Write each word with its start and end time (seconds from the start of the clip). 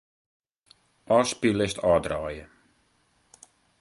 Ofspyllist 1.17 1.77
ôfdraaie. 1.89 2.45